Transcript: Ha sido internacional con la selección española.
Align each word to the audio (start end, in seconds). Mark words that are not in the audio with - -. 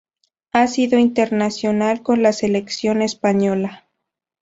Ha 0.51 0.65
sido 0.65 0.97
internacional 0.97 2.01
con 2.01 2.23
la 2.23 2.33
selección 2.33 3.03
española. 3.03 3.87